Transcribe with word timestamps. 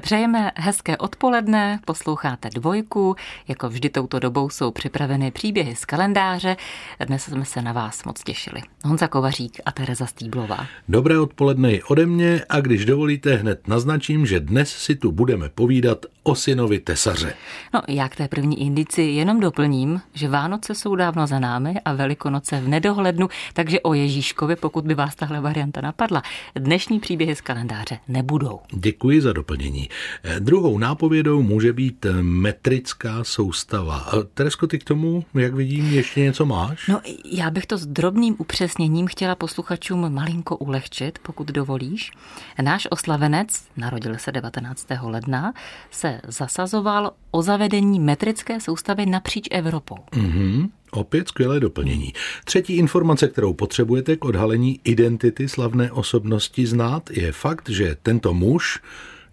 Přejeme 0.00 0.52
hezké 0.56 0.96
odpoledne, 0.96 1.80
posloucháte 1.84 2.50
dvojku, 2.54 3.16
jako 3.48 3.68
vždy 3.68 3.88
touto 3.88 4.18
dobou 4.18 4.50
jsou 4.50 4.70
připraveny 4.70 5.30
příběhy 5.30 5.76
z 5.76 5.84
kalendáře. 5.84 6.56
Dnes 7.06 7.22
jsme 7.22 7.44
se 7.44 7.62
na 7.62 7.72
vás 7.72 8.04
moc 8.04 8.22
těšili. 8.24 8.62
Honza 8.84 9.08
Kovařík 9.08 9.60
a 9.66 9.72
Tereza 9.72 10.06
Stýblová. 10.06 10.66
Dobré 10.88 11.18
odpoledne 11.18 11.72
i 11.72 11.82
ode 11.82 12.06
mě 12.06 12.42
a 12.48 12.60
když 12.60 12.84
dovolíte, 12.84 13.36
hned 13.36 13.68
naznačím, 13.68 14.26
že 14.26 14.40
dnes 14.40 14.70
si 14.70 14.94
tu 14.94 15.12
budeme 15.12 15.48
povídat 15.48 16.06
o 16.22 16.34
synovi 16.34 16.78
tesaře. 16.78 17.34
No, 17.74 17.82
já 17.88 18.08
k 18.08 18.16
té 18.16 18.28
první 18.28 18.60
indici 18.60 19.02
jenom 19.02 19.40
doplním, 19.40 20.00
že 20.14 20.28
Vánoce 20.28 20.74
jsou 20.74 20.96
dávno 20.96 21.26
za 21.26 21.38
námi 21.38 21.74
a 21.84 21.92
Velikonoce 21.92 22.60
v 22.60 22.68
nedohlednu, 22.68 23.28
takže 23.52 23.80
o 23.80 23.94
Ježíškovi, 23.94 24.56
pokud 24.56 24.84
by 24.84 24.94
vás 24.94 25.14
tahle 25.14 25.40
varianta 25.40 25.80
napadla, 25.80 26.22
dnešní 26.54 27.00
příběhy 27.00 27.36
z 27.36 27.40
kalendáře 27.40 27.98
nebudou. 28.08 28.60
Děkuji 28.72 29.20
za 29.20 29.32
doplnění. 29.32 29.85
Eh, 30.22 30.40
druhou 30.40 30.78
nápovědou 30.78 31.42
může 31.42 31.72
být 31.72 32.06
eh, 32.06 32.12
metrická 32.22 33.24
soustava. 33.24 34.06
Eh, 34.12 34.24
Teresko, 34.34 34.66
ty 34.66 34.78
k 34.78 34.84
tomu, 34.84 35.24
jak 35.34 35.54
vidím, 35.54 35.86
ještě 35.86 36.20
něco 36.20 36.46
máš? 36.46 36.88
No, 36.88 37.00
já 37.24 37.50
bych 37.50 37.66
to 37.66 37.78
s 37.78 37.86
drobným 37.86 38.34
upřesněním 38.38 39.06
chtěla 39.06 39.34
posluchačům 39.34 40.14
malinko 40.14 40.56
ulehčit, 40.56 41.18
pokud 41.22 41.46
dovolíš. 41.46 42.12
Náš 42.62 42.88
oslavenec, 42.90 43.64
narodil 43.76 44.18
se 44.18 44.32
19. 44.32 44.86
ledna, 45.02 45.52
se 45.90 46.20
zasazoval 46.28 47.12
o 47.30 47.42
zavedení 47.42 48.00
metrické 48.00 48.60
soustavy 48.60 49.06
napříč 49.06 49.48
Evropou. 49.50 49.96
Mhm. 50.14 50.68
Opět 50.90 51.28
skvělé 51.28 51.60
doplnění. 51.60 52.12
Třetí 52.44 52.76
informace, 52.76 53.28
kterou 53.28 53.54
potřebujete 53.54 54.16
k 54.16 54.24
odhalení 54.24 54.80
identity 54.84 55.48
slavné 55.48 55.92
osobnosti 55.92 56.66
znát, 56.66 57.10
je 57.10 57.32
fakt, 57.32 57.68
že 57.68 57.96
tento 58.02 58.34
muž 58.34 58.80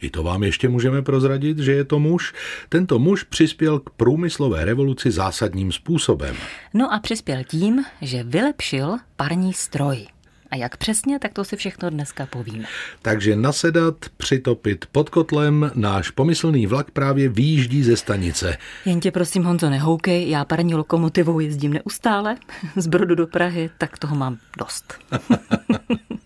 i 0.04 0.10
to 0.10 0.24
vám 0.24 0.44
ještě 0.44 0.70
můžeme 0.70 1.02
prozradit, 1.02 1.60
že 1.60 1.72
je 1.72 1.84
to 1.84 2.00
muž. 2.00 2.34
Tento 2.70 3.00
muž 3.00 3.24
přispěl 3.24 3.80
k 3.80 3.90
průmyslové 3.90 4.66
revoluci 4.66 5.12
zásadním 5.12 5.72
způsobem. 5.72 6.36
No 6.74 6.94
a 6.94 7.00
přispěl 7.00 7.44
tím, 7.44 7.84
že 8.02 8.24
vylepšil 8.24 8.98
parní 9.16 9.54
stroj. 9.54 10.08
A 10.52 10.56
jak 10.56 10.78
přesně, 10.78 11.20
tak 11.20 11.34
to 11.34 11.44
si 11.44 11.56
všechno 11.56 11.90
dneska 11.90 12.26
povíme. 12.26 12.66
Takže 13.02 13.36
nasedat, 13.36 13.96
přitopit 14.18 14.86
pod 14.92 15.10
kotlem, 15.10 15.72
náš 15.76 16.10
pomyslný 16.10 16.68
vlak 16.68 16.92
právě 16.92 17.30
výjíždí 17.30 17.84
ze 17.84 17.98
stanice. 17.98 18.58
Jen 18.86 19.00
tě 19.00 19.12
prosím, 19.12 19.44
Honzo, 19.44 19.70
nehoukej, 19.70 20.30
já 20.30 20.46
parní 20.46 20.76
lokomotivou 20.76 21.40
jezdím 21.40 21.74
neustále, 21.74 22.38
z 22.76 22.88
Brodu 22.88 23.16
do 23.16 23.28
Prahy, 23.28 23.70
tak 23.78 24.00
toho 24.00 24.16
mám 24.16 24.38
dost. 24.58 24.94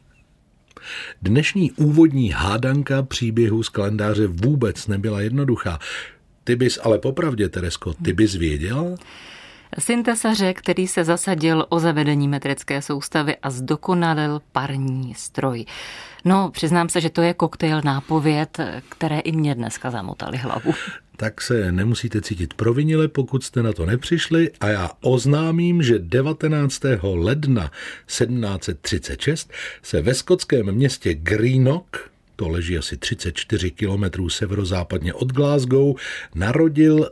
Dnešní 1.21 1.71
úvodní 1.71 2.29
hádanka 2.29 3.03
příběhu 3.03 3.63
z 3.63 3.69
kalendáře 3.69 4.27
vůbec 4.27 4.87
nebyla 4.87 5.21
jednoduchá. 5.21 5.79
Ty 6.43 6.55
bys 6.55 6.79
ale 6.83 6.99
popravdě, 6.99 7.49
Teresko, 7.49 7.93
ty 7.93 8.13
bys 8.13 8.35
věděl? 8.35 8.95
Syn 9.79 10.03
tesaře, 10.03 10.53
který 10.53 10.87
se 10.87 11.03
zasadil 11.03 11.65
o 11.69 11.79
zavedení 11.79 12.27
metrické 12.27 12.81
soustavy 12.81 13.37
a 13.37 13.49
zdokonalil 13.49 14.41
parní 14.51 15.13
stroj. 15.13 15.65
No, 16.25 16.51
přiznám 16.51 16.89
se, 16.89 17.01
že 17.01 17.09
to 17.09 17.21
je 17.21 17.33
koktejl 17.33 17.81
nápověd, 17.85 18.57
které 18.89 19.19
i 19.19 19.31
mě 19.31 19.55
dneska 19.55 19.91
zamotali 19.91 20.37
hlavu. 20.37 20.73
Tak 21.17 21.41
se 21.41 21.71
nemusíte 21.71 22.21
cítit 22.21 22.53
provinile, 22.53 23.07
pokud 23.07 23.43
jste 23.43 23.63
na 23.63 23.73
to 23.73 23.85
nepřišli 23.85 24.51
a 24.59 24.67
já 24.67 24.91
oznámím, 25.01 25.83
že 25.83 25.99
19. 25.99 26.81
ledna 27.03 27.71
1736 28.05 29.51
se 29.83 30.01
ve 30.01 30.13
skotském 30.13 30.71
městě 30.71 31.13
Greenock 31.13 31.97
to 32.37 32.49
leží 32.49 32.77
asi 32.77 32.97
34 32.97 33.71
kilometrů 33.71 34.29
severozápadně 34.29 35.13
od 35.13 35.33
Glasgow, 35.33 35.95
narodil 36.35 37.09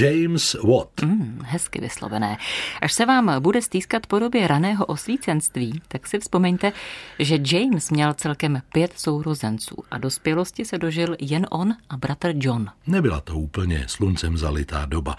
James 0.00 0.54
Watt. 0.54 1.02
Mm, 1.02 1.40
hezky 1.44 1.80
vyslovené. 1.80 2.36
Až 2.82 2.92
se 2.92 3.06
vám 3.06 3.42
bude 3.42 3.62
stýskat 3.62 4.06
podobě 4.06 4.48
raného 4.48 4.86
osvícenství, 4.86 5.82
tak 5.88 6.06
si 6.06 6.18
vzpomeňte, 6.18 6.72
že 7.18 7.38
James 7.52 7.90
měl 7.90 8.14
celkem 8.14 8.62
pět 8.72 8.92
sourozenců 8.96 9.76
a 9.90 9.98
dospělosti 9.98 10.64
se 10.64 10.78
dožil 10.78 11.16
jen 11.20 11.46
on 11.50 11.74
a 11.90 11.96
bratr 11.96 12.32
John. 12.34 12.66
Nebyla 12.86 13.20
to 13.20 13.34
úplně 13.34 13.84
sluncem 13.86 14.36
zalitá 14.38 14.86
doba. 14.86 15.16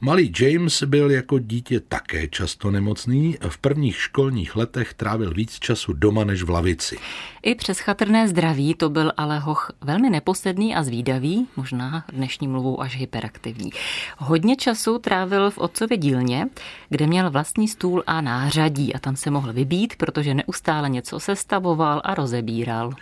Malý 0.00 0.32
James 0.40 0.82
byl 0.82 1.10
jako 1.10 1.38
dítě 1.38 1.80
také 1.80 2.28
často 2.28 2.70
nemocný. 2.70 3.36
V 3.48 3.58
prvních 3.58 3.96
školních 3.96 4.56
letech 4.56 4.94
trávil 4.94 5.34
víc 5.34 5.58
času 5.58 5.92
doma 5.92 6.24
než 6.24 6.42
v 6.42 6.50
lavici. 6.50 6.98
I 7.42 7.54
přes 7.54 7.78
chatrné 7.78 8.28
zdraví 8.28 8.74
to 8.74 8.90
byl 8.90 9.12
ale 9.16 9.38
hoch 9.38 9.72
velmi 9.80 10.10
neposledný 10.10 10.74
a 10.74 10.82
zvídavý, 10.82 11.46
možná 11.56 12.04
dnešní 12.12 12.48
mluvou 12.48 12.80
až 12.80 12.96
hyperaktivní. 12.96 13.69
Hodně 14.18 14.56
času 14.56 14.98
trávil 14.98 15.50
v 15.50 15.58
otcově 15.58 15.96
dílně, 15.96 16.46
kde 16.88 17.06
měl 17.06 17.30
vlastní 17.30 17.68
stůl 17.68 18.02
a 18.06 18.20
nářadí 18.20 18.94
a 18.94 18.98
tam 18.98 19.16
se 19.16 19.30
mohl 19.30 19.52
vybít, 19.52 19.96
protože 19.96 20.34
neustále 20.34 20.88
něco 20.88 21.20
sestavoval 21.20 22.00
a 22.04 22.14
rozebíral. 22.14 22.92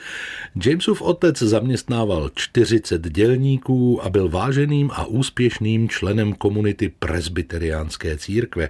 Jamesův 0.65 1.03
otec 1.03 1.39
zaměstnával 1.39 2.31
40 2.35 3.09
dělníků 3.09 4.05
a 4.05 4.11
byl 4.11 4.29
váženým 4.29 4.91
a 4.93 5.05
úspěšným 5.05 5.89
členem 5.89 6.33
komunity 6.33 6.93
presbyteriánské 6.99 8.19
církve. 8.19 8.69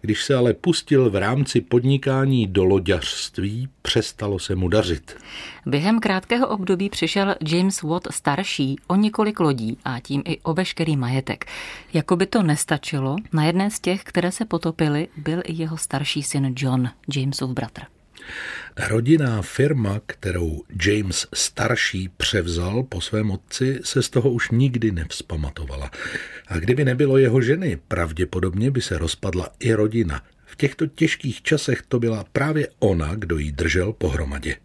Když 0.00 0.24
se 0.24 0.34
ale 0.34 0.54
pustil 0.54 1.10
v 1.10 1.16
rámci 1.16 1.60
podnikání 1.60 2.46
do 2.46 2.64
loďařství, 2.64 3.68
přestalo 3.82 4.38
se 4.38 4.54
mu 4.54 4.68
dařit. 4.68 5.16
Během 5.66 6.00
krátkého 6.00 6.48
období 6.48 6.90
přišel 6.90 7.34
James 7.48 7.82
Watt 7.82 8.08
starší 8.10 8.76
o 8.86 8.96
několik 8.96 9.40
lodí 9.40 9.78
a 9.84 10.00
tím 10.00 10.22
i 10.26 10.38
o 10.40 10.54
veškerý 10.54 10.96
majetek. 10.96 11.37
Jako 11.92 12.16
by 12.16 12.26
to 12.26 12.42
nestačilo, 12.42 13.16
na 13.32 13.44
jedné 13.44 13.70
z 13.70 13.80
těch, 13.80 14.02
které 14.02 14.32
se 14.32 14.44
potopily, 14.44 15.08
byl 15.16 15.42
i 15.44 15.52
jeho 15.52 15.76
starší 15.76 16.22
syn 16.22 16.54
John, 16.56 16.90
Jamesův 17.16 17.50
bratr. 17.50 17.82
Rodinná 18.88 19.42
firma, 19.42 20.00
kterou 20.06 20.62
James 20.86 21.26
starší 21.34 22.08
převzal 22.16 22.82
po 22.82 23.00
svém 23.00 23.30
otci, 23.30 23.80
se 23.84 24.02
z 24.02 24.10
toho 24.10 24.30
už 24.30 24.50
nikdy 24.50 24.90
nevzpamatovala. 24.90 25.90
A 26.48 26.58
kdyby 26.58 26.84
nebylo 26.84 27.18
jeho 27.18 27.40
ženy, 27.40 27.78
pravděpodobně 27.88 28.70
by 28.70 28.82
se 28.82 28.98
rozpadla 28.98 29.50
i 29.58 29.72
rodina. 29.72 30.22
V 30.44 30.56
těchto 30.56 30.86
těžkých 30.86 31.42
časech 31.42 31.82
to 31.88 31.98
byla 31.98 32.24
právě 32.32 32.68
ona, 32.78 33.14
kdo 33.14 33.38
ji 33.38 33.52
držel 33.52 33.92
pohromadě. 33.92 34.56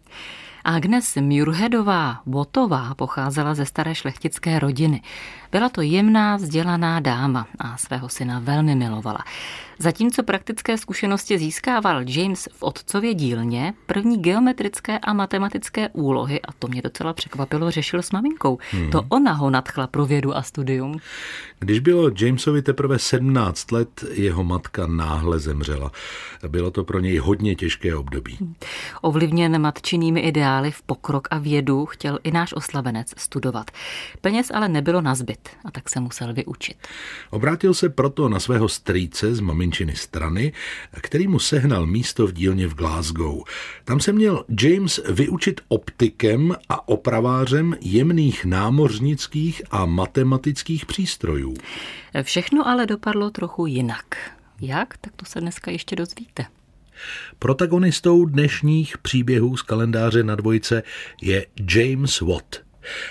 Agnes 0.64 1.16
Muirheadová 1.16 2.20
Botová 2.26 2.94
pocházela 2.94 3.54
ze 3.54 3.66
staré 3.66 3.94
šlechtické 3.94 4.58
rodiny. 4.58 5.02
Byla 5.52 5.68
to 5.68 5.80
jemná, 5.80 6.36
vzdělaná 6.36 7.00
dáma 7.00 7.46
a 7.58 7.76
svého 7.76 8.08
syna 8.08 8.38
velmi 8.38 8.74
milovala. 8.74 9.18
Zatímco 9.78 10.22
praktické 10.22 10.78
zkušenosti 10.78 11.38
získával 11.38 12.02
James 12.06 12.48
v 12.52 12.62
otcově 12.62 13.14
dílně, 13.14 13.74
první 13.86 14.22
geometrické 14.22 14.98
a 14.98 15.12
matematické 15.12 15.88
úlohy, 15.88 16.42
a 16.42 16.52
to 16.58 16.68
mě 16.68 16.82
docela 16.82 17.12
překvapilo, 17.12 17.70
řešil 17.70 18.02
s 18.02 18.10
maminkou. 18.10 18.58
Hmm. 18.70 18.90
To 18.90 19.02
ona 19.08 19.32
ho 19.32 19.50
nadchla 19.50 19.86
pro 19.86 20.06
vědu 20.06 20.36
a 20.36 20.42
studium. 20.42 20.98
Když 21.58 21.78
bylo 21.80 22.10
Jamesovi 22.20 22.62
teprve 22.62 22.98
17 22.98 23.72
let, 23.72 24.04
jeho 24.12 24.44
matka 24.44 24.86
náhle 24.86 25.38
zemřela. 25.38 25.90
Bylo 26.48 26.70
to 26.70 26.84
pro 26.84 27.00
něj 27.00 27.18
hodně 27.18 27.54
těžké 27.54 27.96
období. 27.96 28.38
Ovlivněn 29.02 29.58
matčinými 29.60 30.20
ideály 30.20 30.70
v 30.70 30.82
pokrok 30.82 31.28
a 31.30 31.38
vědu 31.38 31.86
chtěl 31.86 32.18
i 32.24 32.30
náš 32.30 32.52
oslavenec 32.52 33.14
studovat. 33.16 33.70
Peněz 34.20 34.50
ale 34.54 34.68
nebylo 34.68 35.00
na 35.00 35.14
zbyt 35.14 35.48
a 35.64 35.70
tak 35.70 35.88
se 35.88 36.00
musel 36.00 36.34
vyučit. 36.34 36.76
Obrátil 37.30 37.74
se 37.74 37.88
proto 37.88 38.28
na 38.28 38.40
svého 38.40 38.68
strýce 38.68 39.34
z 39.34 39.40
maminčiny 39.64 39.96
strany, 39.96 40.52
který 41.00 41.28
mu 41.28 41.38
sehnal 41.38 41.86
místo 41.86 42.26
v 42.26 42.32
dílně 42.32 42.66
v 42.66 42.74
Glasgow. 42.74 43.42
Tam 43.84 44.00
se 44.00 44.12
měl 44.12 44.44
James 44.62 45.00
vyučit 45.08 45.60
optikem 45.68 46.56
a 46.68 46.88
opravářem 46.88 47.76
jemných 47.80 48.44
námořnických 48.44 49.62
a 49.70 49.86
matematických 49.86 50.86
přístrojů. 50.86 51.54
Všechno 52.22 52.68
ale 52.68 52.86
dopadlo 52.86 53.30
trochu 53.30 53.66
jinak. 53.66 54.04
Jak? 54.60 54.96
Tak 54.96 55.12
to 55.16 55.24
se 55.24 55.40
dneska 55.40 55.70
ještě 55.70 55.96
dozvíte. 55.96 56.46
Protagonistou 57.38 58.24
dnešních 58.24 58.98
příběhů 58.98 59.56
z 59.56 59.62
kalendáře 59.62 60.22
na 60.22 60.34
dvojce 60.34 60.82
je 61.22 61.46
James 61.74 62.20
Watt. 62.20 62.56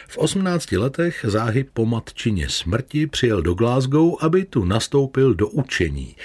V 0.08 0.18
18 0.18 0.72
letech 0.72 1.26
záhy 1.28 1.66
po 1.74 1.86
matčině 1.86 2.50
smrti 2.50 3.08
přijel 3.08 3.42
do 3.42 3.54
Glasgow, 3.54 4.16
aby 4.20 4.46
tu 4.46 4.66
nastoupil 4.66 5.34
do 5.34 5.48
učení. 5.48 6.16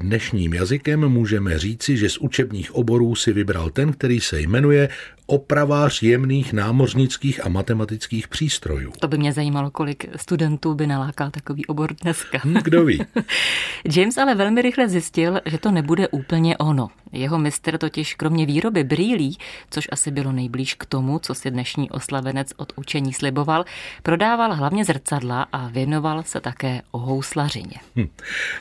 Dnešním 0.00 0.54
jazykem 0.54 1.08
můžeme 1.08 1.58
říci, 1.58 1.96
že 1.96 2.08
z 2.08 2.18
učebních 2.18 2.74
oborů 2.74 3.14
si 3.14 3.32
vybral 3.32 3.70
ten, 3.70 3.92
který 3.92 4.20
se 4.20 4.40
jmenuje 4.40 4.88
opravář 5.30 6.02
jemných 6.02 6.52
námořnických 6.52 7.46
a 7.46 7.48
matematických 7.48 8.28
přístrojů. 8.28 8.92
To 9.00 9.08
by 9.08 9.18
mě 9.18 9.32
zajímalo, 9.32 9.70
kolik 9.70 10.06
studentů 10.16 10.74
by 10.74 10.86
nalákal 10.86 11.30
takový 11.30 11.66
obor 11.66 11.94
dneska. 12.02 12.38
Hm, 12.44 12.54
kdo 12.54 12.84
ví. 12.84 13.02
James 13.96 14.18
ale 14.18 14.34
velmi 14.34 14.62
rychle 14.62 14.88
zjistil, 14.88 15.40
že 15.46 15.58
to 15.58 15.70
nebude 15.70 16.08
úplně 16.08 16.56
ono. 16.56 16.88
Jeho 17.12 17.38
mistr 17.38 17.78
totiž 17.78 18.14
kromě 18.14 18.46
výroby 18.46 18.84
brýlí, 18.84 19.38
což 19.70 19.88
asi 19.92 20.10
bylo 20.10 20.32
nejblíž 20.32 20.74
k 20.74 20.86
tomu, 20.86 21.18
co 21.18 21.34
si 21.34 21.50
dnešní 21.50 21.90
oslavenec 21.90 22.52
od 22.56 22.72
učení 22.90 23.12
sliboval, 23.12 23.64
prodával 24.02 24.54
hlavně 24.54 24.84
zrcadla 24.84 25.46
a 25.52 25.68
věnoval 25.68 26.22
se 26.22 26.40
také 26.40 26.82
o 26.90 26.98
houslařině. 26.98 27.76
Hm. 27.96 28.08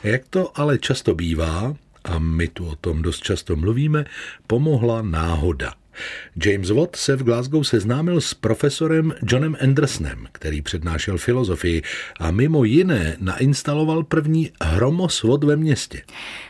Jak 0.04 0.22
to 0.30 0.60
ale 0.60 0.78
často 0.78 1.16
bývá, 1.16 1.74
a 2.04 2.20
my 2.20 2.48
tu 2.48 2.68
o 2.68 2.76
tom 2.76 3.02
dost 3.02 3.24
často 3.24 3.56
mluvíme, 3.56 4.06
pomohla 4.48 5.02
náhoda. 5.02 5.74
James 6.46 6.70
Watt 6.70 6.96
se 6.96 7.16
v 7.16 7.24
Glasgow 7.24 7.64
seznámil 7.64 8.22
s 8.22 8.34
profesorem 8.34 9.14
Johnem 9.28 9.56
Andersonem, 9.64 10.28
který 10.32 10.62
přednášel 10.62 11.18
filozofii 11.18 11.82
a 12.20 12.32
mimo 12.32 12.64
jiné 12.64 13.18
nainstaloval 13.20 14.04
první 14.04 14.52
hromosvod 14.62 15.44
ve 15.44 15.56
městě. 15.56 16.02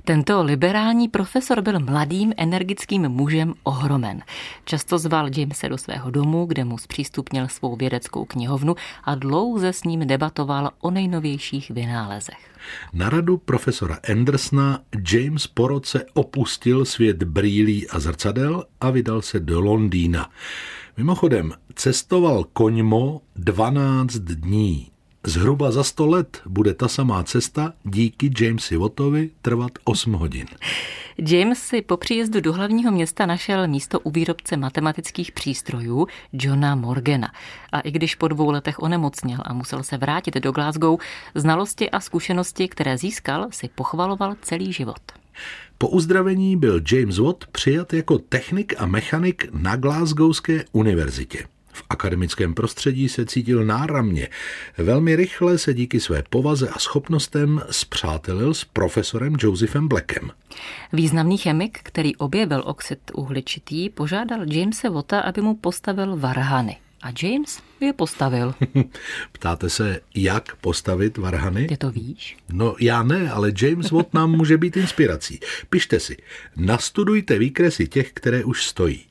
Tento 0.04 0.44
liberální 0.44 1.08
profesor 1.08 1.62
byl 1.62 1.80
mladým 1.80 2.34
energickým 2.38 3.10
mužem 3.10 3.54
ohromen. 3.64 4.22
Často 4.66 4.98
zval 4.98 5.30
Jamese 5.38 5.70
do 5.70 5.78
svého 5.78 6.12
domu, 6.12 6.46
kde 6.46 6.64
mu 6.66 6.78
zpřístupnil 6.78 7.48
svou 7.48 7.76
vědeckou 7.76 8.26
knihovnu 8.26 8.76
a 9.04 9.16
dlouze 9.16 9.74
s 9.74 9.84
ním 9.84 10.08
debatoval 10.08 10.72
o 10.80 10.92
nejnovějších 10.92 11.72
vynálezech. 11.72 12.50
Na 12.94 13.10
radu 13.10 13.38
profesora 13.38 14.00
Andersona 14.12 14.84
James 15.12 15.48
po 15.48 15.68
roce 15.68 16.06
opustil 16.14 16.86
svět 16.86 17.24
brýlí 17.24 17.90
a 17.90 18.00
zrcadel 18.00 18.66
a 18.82 18.90
vydal 18.90 19.22
se 19.22 19.40
do 19.40 19.62
Londýna. 19.62 20.30
Mimochodem, 20.98 21.54
cestoval 21.76 22.44
koňmo 22.44 23.22
12 23.36 24.16
dní. 24.16 24.92
Zhruba 25.28 25.72
za 25.72 25.84
100 25.84 26.08
let 26.08 26.42
bude 26.46 26.74
ta 26.74 26.88
samá 26.88 27.24
cesta 27.24 27.74
díky 27.84 28.32
Jamesi 28.42 28.78
Wattovi 28.78 29.30
trvat 29.42 29.72
8 29.84 30.14
hodin. 30.14 30.46
James 31.28 31.60
si 31.60 31.82
po 31.82 31.98
příjezdu 31.98 32.42
do 32.42 32.54
hlavního 32.54 32.92
města 32.92 33.26
našel 33.26 33.68
místo 33.68 34.00
u 34.00 34.12
výrobce 34.12 34.58
matematických 34.58 35.32
přístrojů 35.32 36.08
Johna 36.34 36.76
Morgana. 36.76 37.32
A 37.72 37.80
i 37.80 37.92
když 37.92 38.16
po 38.16 38.28
dvou 38.28 38.52
letech 38.52 38.80
onemocněl 38.80 39.40
a 39.46 39.54
musel 39.54 39.84
se 39.84 39.98
vrátit 39.98 40.36
do 40.36 40.52
Glasgow, 40.52 41.00
znalosti 41.36 41.90
a 41.90 42.00
zkušenosti, 42.00 42.68
které 42.68 42.98
získal, 42.98 43.48
si 43.52 43.70
pochvaloval 43.76 44.36
celý 44.42 44.74
život. 44.74 45.02
Po 45.78 45.88
uzdravení 45.88 46.58
byl 46.58 46.82
James 46.92 47.18
Watt 47.18 47.46
přijat 47.52 47.94
jako 47.94 48.18
technik 48.18 48.74
a 48.78 48.86
mechanik 48.86 49.48
na 49.54 49.76
Glasgowské 49.76 50.66
univerzitě. 50.72 51.44
V 51.74 51.84
akademickém 51.90 52.54
prostředí 52.54 53.10
se 53.10 53.26
cítil 53.26 53.66
náramně. 53.66 54.28
Velmi 54.78 55.16
rychle 55.16 55.58
se 55.58 55.74
díky 55.74 56.00
své 56.00 56.24
povaze 56.30 56.70
a 56.70 56.80
schopnostem 56.80 57.62
zpřátelil 57.72 58.54
s 58.54 58.64
profesorem 58.64 59.36
Josephem 59.40 59.88
Blackem. 59.88 60.32
Významný 60.94 61.38
chemik, 61.38 61.80
který 61.84 62.16
objevil 62.16 62.64
oxid 62.66 63.00
uhličitý, 63.14 63.90
požádal 63.90 64.54
Jamese 64.54 64.90
Watta, 64.90 65.20
aby 65.20 65.42
mu 65.42 65.56
postavil 65.56 66.18
varhany. 66.18 66.78
A 67.02 67.08
James 67.24 67.60
je 67.80 67.94
postavil. 67.94 68.56
Ptáte 69.32 69.70
se, 69.70 70.00
jak 70.16 70.56
postavit 70.56 71.18
varhany? 71.18 71.68
Ty 71.68 71.78
to 71.78 71.92
víš? 71.92 72.38
No 72.52 72.76
já 72.80 73.04
ne, 73.04 73.32
ale 73.32 73.52
James 73.62 73.92
Watt 73.92 74.14
nám 74.14 74.32
může 74.32 74.58
být 74.58 74.78
inspirací. 74.78 75.40
Pište 75.70 76.00
si, 76.00 76.18
nastudujte 76.56 77.40
výkresy 77.40 77.88
těch, 77.88 78.12
které 78.14 78.44
už 78.44 78.64
stojí. 78.64 79.06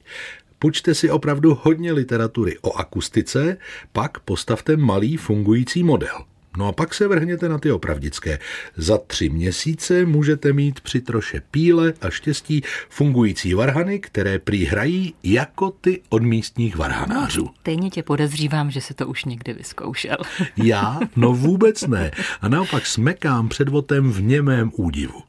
Půjčte 0.59 0.95
si 0.95 1.11
opravdu 1.11 1.59
hodně 1.63 1.93
literatury 1.93 2.59
o 2.63 2.73
akustice, 2.73 3.57
pak 3.93 4.21
postavte 4.21 4.77
malý 4.77 5.17
fungující 5.17 5.83
model. 5.83 6.25
No 6.59 6.67
a 6.67 6.73
pak 6.73 6.95
se 6.95 7.09
vrhněte 7.09 7.49
na 7.49 7.59
ty 7.59 7.73
opravdické. 7.73 8.39
Za 8.77 8.99
tři 8.99 9.29
měsíce 9.29 10.05
můžete 10.05 10.53
mít 10.53 10.81
při 10.81 11.01
troše 11.01 11.43
píle 11.51 11.93
a 12.01 12.11
štěstí 12.11 12.63
fungující 12.89 13.55
varhany, 13.55 13.99
které 13.99 14.39
prý 14.39 14.65
hrají 14.65 15.15
jako 15.23 15.71
ty 15.71 16.03
od 16.09 16.23
místních 16.23 16.77
varhanářů. 16.77 17.45
No, 17.45 17.55
stejně 17.61 17.91
tě 17.91 18.03
podezřívám, 18.03 18.71
že 18.71 18.81
se 18.81 18.95
to 18.95 19.07
už 19.07 19.25
někdy 19.25 19.53
vyzkoušel. 19.53 20.17
Já? 20.57 21.01
No 21.17 21.33
vůbec 21.33 21.83
ne. 21.83 22.11
A 22.41 22.49
naopak 22.49 22.87
smekám 22.87 23.49
před 23.49 23.69
votem 23.69 24.13
v 24.13 24.23
němém 24.23 24.71
údivu. 24.77 25.28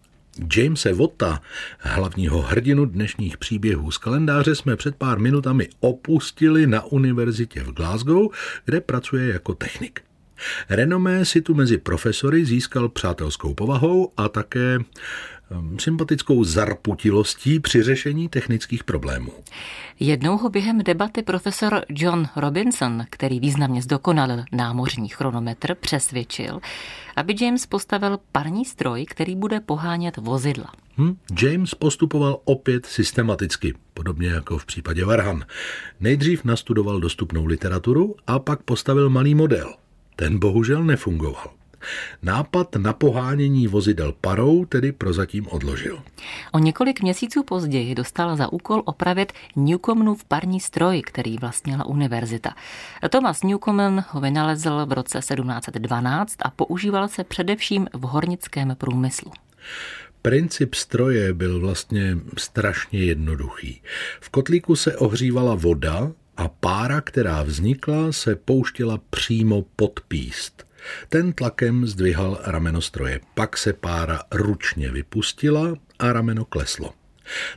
Jamese 0.55 0.93
Vota, 0.93 1.41
hlavního 1.79 2.41
hrdinu 2.41 2.85
dnešních 2.85 3.37
příběhů 3.37 3.91
z 3.91 3.97
kalendáře, 3.97 4.55
jsme 4.55 4.75
před 4.75 4.95
pár 4.95 5.19
minutami 5.19 5.69
opustili 5.79 6.67
na 6.67 6.83
univerzitě 6.83 7.63
v 7.63 7.71
Glasgow, 7.71 8.27
kde 8.65 8.81
pracuje 8.81 9.33
jako 9.33 9.53
technik. 9.53 10.01
Renomé 10.69 11.25
si 11.25 11.41
tu 11.41 11.53
mezi 11.53 11.77
profesory 11.77 12.45
získal 12.45 12.89
přátelskou 12.89 13.53
povahou 13.53 14.11
a 14.17 14.29
také 14.29 14.79
sympatickou 15.79 16.43
zarputilostí 16.43 17.59
při 17.59 17.83
řešení 17.83 18.29
technických 18.29 18.83
problémů. 18.83 19.31
Jednou 19.99 20.37
ho 20.37 20.49
během 20.49 20.77
debaty 20.77 21.23
profesor 21.23 21.85
John 21.89 22.27
Robinson, 22.35 23.05
který 23.09 23.39
významně 23.39 23.81
zdokonalil 23.81 24.43
námořní 24.51 25.09
chronometr, 25.09 25.75
přesvědčil, 25.75 26.59
aby 27.15 27.35
James 27.41 27.65
postavil 27.65 28.19
parní 28.31 28.65
stroj, 28.65 29.05
který 29.05 29.35
bude 29.35 29.59
pohánět 29.59 30.17
vozidla. 30.17 30.71
Hmm, 30.97 31.17
James 31.41 31.75
postupoval 31.75 32.39
opět 32.45 32.85
systematicky, 32.85 33.73
podobně 33.93 34.27
jako 34.27 34.57
v 34.57 34.65
případě 34.65 35.05
Varhan. 35.05 35.45
Nejdřív 35.99 36.43
nastudoval 36.43 36.99
dostupnou 36.99 37.45
literaturu 37.45 38.15
a 38.27 38.39
pak 38.39 38.63
postavil 38.63 39.09
malý 39.09 39.35
model– 39.35 39.73
ten 40.19 40.39
bohužel 40.39 40.83
nefungoval. 40.83 41.58
Nápad 42.23 42.75
na 42.75 42.93
pohánění 42.93 43.67
vozidel 43.67 44.13
parou 44.21 44.65
tedy 44.65 44.91
prozatím 44.91 45.47
odložil. 45.47 45.99
O 46.51 46.59
několik 46.59 47.01
měsíců 47.01 47.43
později 47.43 47.95
dostal 47.95 48.35
za 48.35 48.53
úkol 48.53 48.81
opravit 48.85 49.33
Newcomenův 49.55 50.23
parní 50.23 50.59
stroj, 50.59 51.01
který 51.05 51.37
vlastnila 51.37 51.85
univerzita. 51.85 52.55
Thomas 53.09 53.43
Newcomen 53.43 54.05
ho 54.09 54.21
vynalezl 54.21 54.85
v 54.85 54.91
roce 54.91 55.17
1712 55.17 56.35
a 56.41 56.49
používal 56.49 57.07
se 57.07 57.23
především 57.23 57.87
v 57.93 58.01
hornickém 58.01 58.75
průmyslu. 58.77 59.31
Princip 60.21 60.73
stroje 60.75 61.33
byl 61.33 61.59
vlastně 61.59 62.17
strašně 62.37 62.99
jednoduchý. 62.99 63.81
V 64.21 64.29
kotlíku 64.29 64.75
se 64.75 64.97
ohřívala 64.97 65.55
voda 65.55 66.11
a 66.37 66.47
pára, 66.47 67.01
která 67.01 67.43
vznikla, 67.43 68.11
se 68.11 68.35
pouštěla 68.35 68.99
přímo 69.09 69.65
pod 69.75 69.99
píst. 70.07 70.68
Ten 71.09 71.33
tlakem 71.33 71.87
zdvihal 71.87 72.39
rameno 72.43 72.81
stroje, 72.81 73.19
pak 73.33 73.57
se 73.57 73.73
pára 73.73 74.23
ručně 74.31 74.91
vypustila 74.91 75.73
a 75.99 76.13
rameno 76.13 76.45
kleslo. 76.45 76.98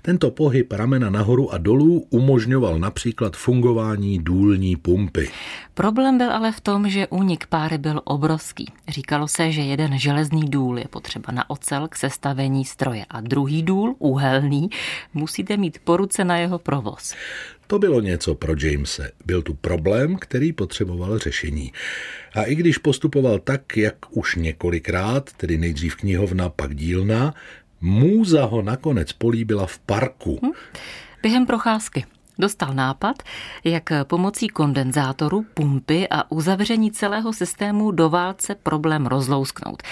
Tento 0.02 0.30
pohyb 0.30 0.72
ramena 0.72 1.10
nahoru 1.10 1.52
a 1.52 1.58
dolů 1.58 2.06
umožňoval 2.10 2.78
například 2.78 3.36
fungování 3.36 4.18
důlní 4.18 4.76
pumpy. 4.76 5.30
Problém 5.74 6.18
byl 6.18 6.32
ale 6.32 6.52
v 6.52 6.60
tom, 6.60 6.88
že 6.88 7.06
únik 7.06 7.46
páry 7.46 7.78
byl 7.78 8.00
obrovský. 8.04 8.72
Říkalo 8.88 9.28
se, 9.28 9.52
že 9.52 9.60
jeden 9.60 9.98
železný 9.98 10.50
důl 10.50 10.78
je 10.78 10.88
potřeba 10.90 11.32
na 11.32 11.50
ocel 11.50 11.88
k 11.88 11.96
sestavení 11.96 12.64
stroje 12.64 13.04
a 13.10 13.20
druhý 13.20 13.62
důl, 13.62 13.94
uhelný, 13.98 14.70
musíte 15.14 15.56
mít 15.56 15.78
po 15.84 15.96
ruce 15.96 16.24
na 16.24 16.36
jeho 16.36 16.58
provoz. 16.58 17.14
To 17.66 17.78
bylo 17.78 18.00
něco 18.00 18.34
pro 18.34 18.54
Jamese. 18.62 19.10
Byl 19.26 19.42
tu 19.42 19.54
problém, 19.54 20.16
který 20.16 20.52
potřeboval 20.52 21.18
řešení. 21.18 21.72
A 22.34 22.42
i 22.42 22.54
když 22.54 22.78
postupoval 22.78 23.38
tak, 23.38 23.76
jak 23.76 23.94
už 24.10 24.36
několikrát, 24.36 25.32
tedy 25.32 25.58
nejdřív 25.58 25.96
knihovna, 25.96 26.48
pak 26.48 26.74
dílna, 26.74 27.34
Můza 27.82 28.44
ho 28.44 28.62
nakonec 28.62 29.12
políbila 29.12 29.66
v 29.66 29.78
parku. 29.78 30.38
Hm? 30.42 30.50
Během 31.22 31.46
procházky 31.46 32.04
dostal 32.38 32.74
nápad, 32.74 33.22
jak 33.64 33.92
pomocí 34.04 34.48
kondenzátoru, 34.48 35.46
pumpy 35.54 36.08
a 36.10 36.30
uzavření 36.30 36.90
celého 36.90 37.32
systému 37.32 37.90
do 37.90 38.10
válce 38.10 38.54
problém 38.54 39.06
rozlousknout. 39.06 39.82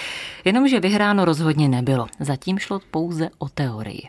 Jenomže 0.44 0.80
vyhráno 0.80 1.25
rozhodně 1.25 1.68
nebylo. 1.68 2.06
Zatím 2.20 2.59
šlo 2.59 2.80
pouze 2.90 3.30
o 3.38 3.49
teorii. 3.49 4.02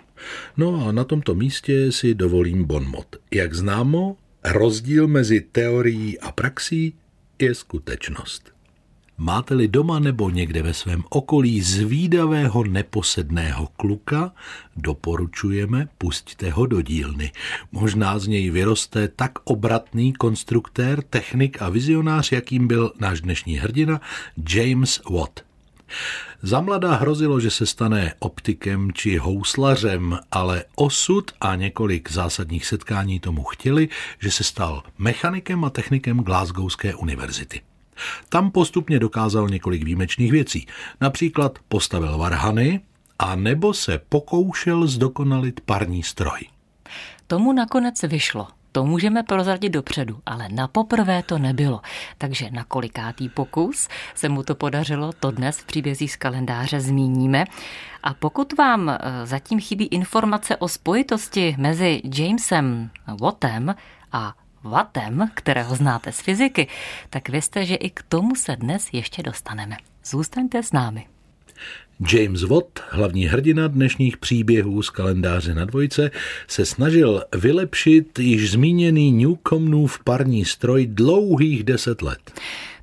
No 0.57 0.87
a 0.87 0.91
na 0.91 1.03
tomto 1.03 1.35
místě 1.35 1.91
si 1.91 2.13
dovolím 2.13 2.63
bonmot. 2.63 3.15
Jak 3.31 3.53
známo, 3.53 4.15
rozdíl 4.43 5.07
mezi 5.07 5.41
teorií 5.41 6.19
a 6.19 6.31
praxí 6.31 6.93
je 7.39 7.55
skutečnost. 7.55 8.50
Máte-li 9.21 9.67
doma 9.67 9.99
nebo 9.99 10.29
někde 10.29 10.61
ve 10.61 10.73
svém 10.73 11.03
okolí 11.09 11.61
zvídavého 11.61 12.63
neposedného 12.63 13.67
kluka, 13.77 14.31
doporučujeme, 14.75 15.87
pusťte 15.97 16.49
ho 16.49 16.65
do 16.65 16.81
dílny. 16.81 17.31
Možná 17.71 18.19
z 18.19 18.27
něj 18.27 18.49
vyroste 18.49 19.07
tak 19.07 19.31
obratný 19.43 20.13
konstruktér, 20.13 21.01
technik 21.01 21.61
a 21.61 21.69
vizionář, 21.69 22.31
jakým 22.31 22.67
byl 22.67 22.93
náš 22.99 23.21
dnešní 23.21 23.57
hrdina 23.57 24.01
James 24.49 25.01
Watt. 25.09 25.39
Za 26.41 26.61
mladá 26.61 26.95
hrozilo, 26.95 27.39
že 27.39 27.51
se 27.51 27.65
stane 27.65 28.13
optikem 28.19 28.91
či 28.93 29.17
houslařem, 29.17 30.19
ale 30.31 30.63
osud 30.75 31.31
a 31.41 31.55
několik 31.55 32.11
zásadních 32.11 32.65
setkání 32.65 33.19
tomu 33.19 33.43
chtěli, 33.43 33.89
že 34.19 34.31
se 34.31 34.43
stal 34.43 34.83
mechanikem 34.97 35.65
a 35.65 35.69
technikem 35.69 36.17
Glasgowské 36.17 36.95
univerzity. 36.95 37.61
Tam 38.29 38.51
postupně 38.51 38.99
dokázal 38.99 39.49
několik 39.49 39.83
výjimečných 39.83 40.31
věcí. 40.31 40.67
Například 41.01 41.59
postavil 41.67 42.17
varhany 42.17 42.81
a 43.19 43.35
nebo 43.35 43.73
se 43.73 43.99
pokoušel 44.09 44.87
zdokonalit 44.87 45.61
parní 45.61 46.03
stroj. 46.03 46.39
Tomu 47.27 47.53
nakonec 47.53 48.03
vyšlo. 48.03 48.47
to 48.71 48.85
můžeme 48.85 49.23
prozradit 49.23 49.69
dopředu, 49.69 50.19
ale 50.25 50.49
na 50.49 50.67
poprvé 50.67 51.23
to 51.23 51.37
nebylo. 51.37 51.81
Takže 52.17 52.49
na 52.51 52.63
kolikátý 52.63 53.29
pokus 53.29 53.87
se 54.15 54.29
mu 54.29 54.43
to 54.43 54.55
podařilo, 54.55 55.11
to 55.19 55.31
dnes 55.31 55.57
v 55.57 55.65
příbězích 55.65 56.11
z 56.11 56.15
kalendáře 56.15 56.79
zmíníme. 56.79 57.45
A 58.03 58.13
pokud 58.13 58.57
vám 58.57 58.89
eh, 58.89 58.97
zatím 59.23 59.59
chybí 59.59 59.85
informace 59.85 60.57
o 60.57 60.67
spojitosti 60.67 61.55
mezi 61.57 62.01
Jamesem 62.17 62.89
Wattem 63.21 63.75
a 64.11 64.33
Wattem, 64.63 65.31
kterého 65.33 65.75
znáte 65.75 66.11
z 66.11 66.21
fyziky, 66.21 66.67
tak 67.09 67.29
vězte, 67.29 67.65
že 67.65 67.75
i 67.75 67.89
k 67.89 68.03
tomu 68.03 68.35
se 68.35 68.55
dnes 68.55 68.89
ještě 68.93 69.23
dostaneme. 69.23 69.77
Zůstaňte 70.05 70.63
s 70.63 70.71
námi. 70.71 71.10
James 72.13 72.43
Watt, 72.43 72.79
hlavní 72.89 73.25
hrdina 73.25 73.67
dnešních 73.67 74.17
příběhů 74.17 74.81
z 74.81 74.89
kalendáře 74.89 75.53
na 75.53 75.65
dvojce, 75.65 76.11
se 76.47 76.65
snažil 76.65 77.23
vylepšit 77.35 78.19
již 78.19 78.51
zmíněný 78.51 79.11
Newcomenův 79.11 79.99
parní 80.03 80.45
stroj 80.45 80.87
dlouhých 80.87 81.63
deset 81.63 82.01
let. 82.01 82.31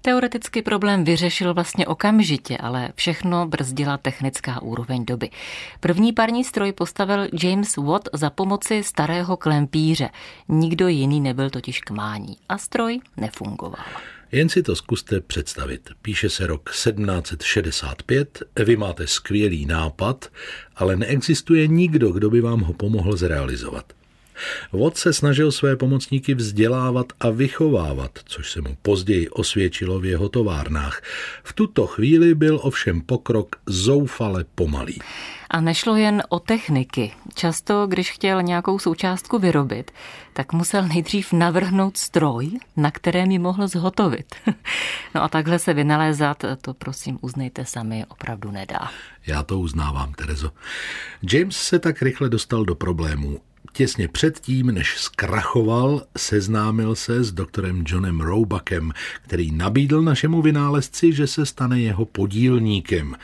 Teoreticky 0.02 0.62
problém 0.62 1.04
vyřešil 1.04 1.54
vlastně 1.54 1.86
okamžitě, 1.86 2.56
ale 2.56 2.92
všechno 2.94 3.46
brzdila 3.46 3.96
technická 3.96 4.62
úroveň 4.62 5.04
doby. 5.04 5.30
První 5.80 6.12
parní 6.12 6.44
stroj 6.44 6.72
postavil 6.72 7.28
James 7.42 7.76
Watt 7.76 8.08
za 8.12 8.30
pomoci 8.30 8.82
starého 8.82 9.36
klempíře. 9.36 10.08
Nikdo 10.48 10.88
jiný 10.88 11.20
nebyl 11.20 11.50
totiž 11.50 11.80
k 11.80 11.90
mání 11.90 12.36
a 12.48 12.58
stroj 12.58 13.00
nefungoval. 13.16 13.84
Jen 14.32 14.48
si 14.48 14.62
to 14.62 14.76
zkuste 14.76 15.20
představit. 15.20 15.90
Píše 16.02 16.30
se 16.30 16.46
rok 16.46 16.70
1765, 16.70 18.42
vy 18.64 18.76
máte 18.76 19.06
skvělý 19.06 19.66
nápad, 19.66 20.32
ale 20.76 20.96
neexistuje 20.96 21.66
nikdo, 21.66 22.12
kdo 22.12 22.30
by 22.30 22.40
vám 22.40 22.60
ho 22.60 22.72
pomohl 22.72 23.16
zrealizovat. 23.16 23.92
Vod 24.72 24.96
se 24.96 25.12
snažil 25.12 25.52
své 25.52 25.76
pomocníky 25.76 26.34
vzdělávat 26.34 27.06
a 27.20 27.30
vychovávat, 27.30 28.10
což 28.24 28.52
se 28.52 28.60
mu 28.60 28.76
později 28.82 29.28
osvědčilo 29.28 30.00
v 30.00 30.04
jeho 30.04 30.28
továrnách. 30.28 31.02
V 31.44 31.52
tuto 31.52 31.86
chvíli 31.86 32.34
byl 32.34 32.60
ovšem 32.62 33.00
pokrok 33.00 33.56
zoufale 33.66 34.44
pomalý. 34.54 34.98
A 35.50 35.60
nešlo 35.60 35.96
jen 35.96 36.22
o 36.28 36.38
techniky. 36.38 37.12
Často, 37.34 37.86
když 37.86 38.10
chtěl 38.10 38.42
nějakou 38.42 38.78
součástku 38.78 39.38
vyrobit, 39.38 39.90
tak 40.32 40.52
musel 40.52 40.88
nejdřív 40.88 41.32
navrhnout 41.32 41.96
stroj, 41.96 42.50
na 42.76 42.90
kterém 42.90 43.30
ji 43.30 43.38
mohl 43.38 43.68
zhotovit. 43.68 44.34
No 45.14 45.22
a 45.22 45.28
takhle 45.28 45.58
se 45.58 45.74
vynalézat, 45.74 46.44
to 46.62 46.74
prosím 46.74 47.18
uznejte 47.20 47.64
sami, 47.64 48.04
opravdu 48.08 48.50
nedá. 48.50 48.90
Já 49.26 49.42
to 49.42 49.58
uznávám, 49.58 50.12
Terezo. 50.12 50.50
James 51.32 51.56
se 51.56 51.78
tak 51.78 52.02
rychle 52.02 52.28
dostal 52.28 52.64
do 52.64 52.74
problémů 52.74 53.40
Těsně 53.72 54.08
předtím, 54.08 54.66
než 54.66 54.98
zkrachoval, 54.98 56.02
seznámil 56.16 56.94
se 56.94 57.24
s 57.24 57.32
doktorem 57.32 57.84
Johnem 57.86 58.20
Roebuckem, 58.20 58.92
který 59.22 59.52
nabídl 59.52 60.02
našemu 60.02 60.42
vynálezci, 60.42 61.12
že 61.12 61.26
se 61.26 61.46
stane 61.46 61.80
jeho 61.80 62.04
podílníkem. 62.04 63.16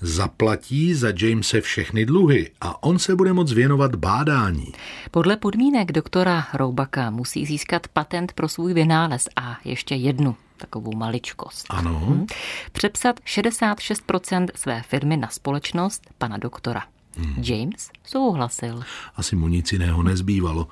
Zaplatí 0.00 0.94
za 0.94 1.08
Jamese 1.22 1.60
všechny 1.60 2.06
dluhy 2.06 2.50
a 2.60 2.82
on 2.82 2.98
se 2.98 3.16
bude 3.16 3.32
moct 3.32 3.52
věnovat 3.52 3.94
bádání. 3.94 4.72
Podle 5.10 5.36
podmínek 5.36 5.92
doktora 5.92 6.46
Roebucka 6.54 7.10
musí 7.10 7.46
získat 7.46 7.88
patent 7.88 8.32
pro 8.32 8.48
svůj 8.48 8.74
vynález 8.74 9.28
a 9.36 9.58
ještě 9.64 9.94
jednu 9.94 10.36
takovou 10.56 10.96
maličkost. 10.96 11.66
Ano. 11.70 12.02
Hm? 12.08 12.26
Přepsat 12.72 13.20
66% 13.20 14.46
své 14.54 14.82
firmy 14.82 15.16
na 15.16 15.28
společnost 15.28 16.10
pana 16.18 16.36
doktora. 16.36 16.82
Hmm. 17.18 17.34
James 17.42 17.90
souhlasil. 18.04 18.82
Asi 19.16 19.36
mu 19.36 19.48
nic 19.48 19.72
jiného 19.72 20.02
nezbývalo. 20.02 20.68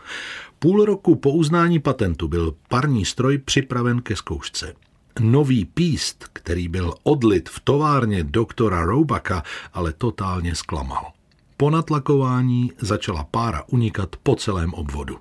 Půl 0.58 0.84
roku 0.84 1.16
po 1.16 1.32
uznání 1.32 1.78
patentu 1.78 2.28
byl 2.28 2.54
parní 2.68 3.04
stroj 3.04 3.38
připraven 3.38 4.02
ke 4.02 4.16
zkoušce. 4.16 4.74
Nový 5.20 5.64
píst, 5.64 6.24
který 6.32 6.68
byl 6.68 6.94
odlit 7.02 7.48
v 7.48 7.60
továrně 7.60 8.24
doktora 8.24 8.84
Roubaka, 8.84 9.42
ale 9.72 9.92
totálně 9.92 10.54
zklamal. 10.54 11.12
Po 11.56 11.70
natlakování 11.70 12.72
začala 12.78 13.24
pára 13.24 13.64
unikat 13.70 14.16
po 14.22 14.34
celém 14.34 14.74
obvodu. 14.74 15.16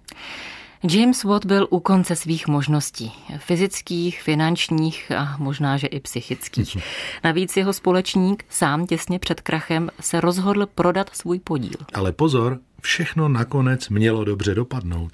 James 0.89 1.23
Watt 1.23 1.45
byl 1.45 1.67
u 1.69 1.79
konce 1.79 2.15
svých 2.15 2.47
možností, 2.47 3.11
fyzických, 3.37 4.21
finančních 4.21 5.11
a 5.11 5.35
možná, 5.37 5.77
že 5.77 5.87
i 5.87 5.99
psychických. 5.99 6.77
Navíc 7.23 7.57
jeho 7.57 7.73
společník 7.73 8.45
sám 8.49 8.87
těsně 8.87 9.19
před 9.19 9.41
krachem 9.41 9.89
se 9.99 10.21
rozhodl 10.21 10.65
prodat 10.65 11.09
svůj 11.15 11.39
podíl. 11.39 11.77
Ale 11.93 12.11
pozor, 12.11 12.59
všechno 12.81 13.29
nakonec 13.29 13.89
mělo 13.89 14.23
dobře 14.23 14.55
dopadnout. 14.55 15.11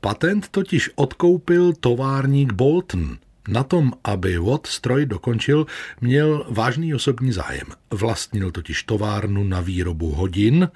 Patent 0.00 0.48
totiž 0.48 0.90
odkoupil 0.94 1.72
továrník 1.72 2.52
Bolton. 2.52 3.16
Na 3.48 3.62
tom, 3.62 3.92
aby 4.04 4.38
Watt 4.38 4.66
stroj 4.66 5.06
dokončil, 5.06 5.66
měl 6.00 6.46
vážný 6.48 6.94
osobní 6.94 7.32
zájem. 7.32 7.66
Vlastnil 7.90 8.50
totiž 8.50 8.82
továrnu 8.82 9.44
na 9.44 9.60
výrobu 9.60 10.12
hodin, 10.12 10.68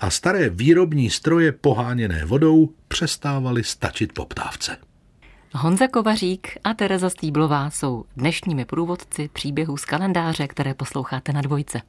a 0.00 0.10
staré 0.10 0.48
výrobní 0.48 1.10
stroje 1.10 1.52
poháněné 1.52 2.24
vodou 2.24 2.68
přestávaly 2.88 3.64
stačit 3.64 4.12
poptávce. 4.12 4.76
Honza 5.54 5.88
Kovařík 5.88 6.58
a 6.64 6.74
Tereza 6.74 7.10
Stýblová 7.10 7.70
jsou 7.70 8.04
dnešními 8.16 8.64
průvodci 8.64 9.30
příběhů 9.32 9.76
z 9.76 9.84
kalendáře, 9.84 10.46
které 10.46 10.74
posloucháte 10.74 11.32
na 11.32 11.40
dvojce. 11.40 11.80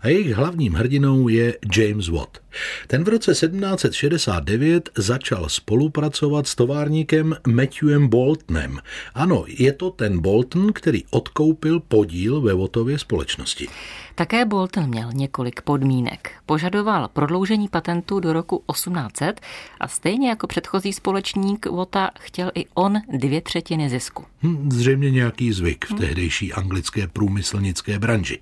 A 0.00 0.08
jejich 0.08 0.34
hlavním 0.34 0.74
hrdinou 0.74 1.28
je 1.28 1.58
James 1.76 2.08
Watt. 2.08 2.38
Ten 2.86 3.04
v 3.04 3.08
roce 3.08 3.30
1769 3.32 4.90
začal 4.96 5.48
spolupracovat 5.48 6.46
s 6.46 6.54
továrníkem 6.54 7.36
Matthewem 7.46 8.08
Boltonem. 8.08 8.78
Ano, 9.14 9.44
je 9.48 9.72
to 9.72 9.90
ten 9.90 10.20
Bolton, 10.20 10.72
který 10.72 11.04
odkoupil 11.10 11.80
podíl 11.80 12.40
ve 12.40 12.54
Wattově 12.54 12.98
společnosti. 12.98 13.68
Také 14.14 14.44
Bolton 14.44 14.86
měl 14.86 15.12
několik 15.12 15.62
podmínek. 15.62 16.32
Požadoval 16.46 17.08
prodloužení 17.08 17.68
patentu 17.68 18.20
do 18.20 18.32
roku 18.32 18.64
1800 18.72 19.40
a 19.80 19.88
stejně 19.88 20.28
jako 20.28 20.46
předchozí 20.46 20.92
společník 20.92 21.66
Vota 21.66 22.10
chtěl 22.20 22.50
i 22.54 22.66
on 22.74 22.98
dvě 23.12 23.40
třetiny 23.40 23.88
zisku. 23.88 24.24
Hm, 24.42 24.70
zřejmě 24.72 25.10
nějaký 25.10 25.52
zvyk 25.52 25.84
v 25.84 25.94
tehdejší 25.94 26.52
anglické 26.52 27.06
průmyslnické 27.06 27.98
branži. 27.98 28.40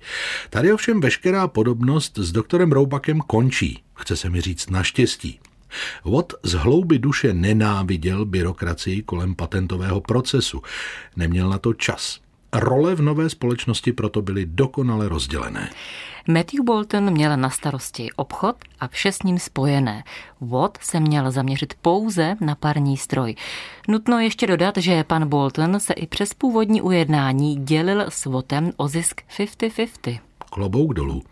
Tady 0.49 0.73
ovšem 0.73 0.99
veškerá 1.19 1.47
podobnost 1.47 2.17
s 2.17 2.31
doktorem 2.31 2.71
Roubakem 2.71 3.19
končí, 3.19 3.83
chce 3.95 4.15
se 4.15 4.29
mi 4.29 4.41
říct 4.41 4.69
naštěstí. 4.69 5.39
Watt 6.05 6.33
z 6.43 6.53
hlouby 6.53 6.99
duše 6.99 7.33
nenáviděl 7.33 8.25
byrokracii 8.25 9.01
kolem 9.01 9.35
patentového 9.35 10.01
procesu. 10.01 10.61
Neměl 11.15 11.49
na 11.49 11.57
to 11.57 11.73
čas. 11.73 12.19
Role 12.53 12.95
v 12.95 13.01
nové 13.01 13.29
společnosti 13.29 13.93
proto 13.93 14.21
byly 14.21 14.45
dokonale 14.45 15.09
rozdělené. 15.09 15.69
Matthew 16.27 16.63
Bolton 16.63 17.11
měl 17.11 17.37
na 17.37 17.49
starosti 17.49 18.09
obchod 18.15 18.55
a 18.79 18.87
vše 18.87 19.11
s 19.11 19.23
ním 19.23 19.39
spojené. 19.39 20.03
Watt 20.41 20.77
se 20.81 20.99
měl 20.99 21.31
zaměřit 21.31 21.73
pouze 21.81 22.35
na 22.41 22.55
parní 22.55 22.97
stroj. 22.97 23.35
Nutno 23.87 24.19
ještě 24.19 24.47
dodat, 24.47 24.77
že 24.77 25.03
pan 25.03 25.29
Bolton 25.29 25.79
se 25.79 25.93
i 25.93 26.07
přes 26.07 26.33
původní 26.33 26.81
ujednání 26.81 27.55
dělil 27.55 28.05
s 28.09 28.25
Wattem 28.25 28.71
o 28.77 28.87
zisk 28.87 29.21
50-50 29.37 30.28
klobouk 30.49 30.93
dolů. 30.93 31.23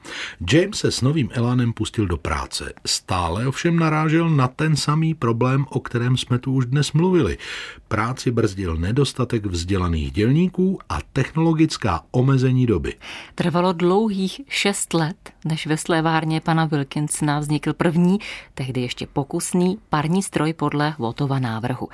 James 0.51 0.77
se 0.77 0.91
s 0.91 1.01
novým 1.01 1.29
elánem 1.33 1.73
pustil 1.73 2.07
do 2.07 2.17
práce. 2.17 2.73
Stále 2.85 3.47
ovšem 3.47 3.79
narážel 3.79 4.29
na 4.29 4.47
ten 4.47 4.75
samý 4.75 5.13
problém, 5.13 5.65
o 5.69 5.79
kterém 5.79 6.17
jsme 6.17 6.39
tu 6.39 6.53
už 6.53 6.65
dnes 6.65 6.91
mluvili. 6.91 7.37
Práci 7.87 8.31
brzdil 8.31 8.77
nedostatek 8.77 9.45
vzdělaných 9.45 10.11
dělníků 10.11 10.79
a 10.89 10.99
technologická 11.13 12.01
omezení 12.11 12.65
doby. 12.65 12.93
Trvalo 13.35 13.73
dlouhých 13.73 14.41
šest 14.47 14.93
let, 14.93 15.31
než 15.45 15.67
ve 15.67 15.77
slévárně 15.77 16.41
pana 16.41 16.65
Wilkinsona 16.65 17.39
vznikl 17.39 17.73
první, 17.73 18.19
tehdy 18.53 18.81
ještě 18.81 19.07
pokusný, 19.07 19.77
parní 19.89 20.23
stroj 20.23 20.53
podle 20.53 20.95
Wattova 20.99 21.39
návrhu. 21.39 21.89